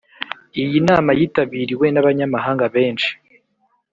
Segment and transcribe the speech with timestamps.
[0.61, 3.11] Iyi nama yitabiriwe nabanyamahanga benshi.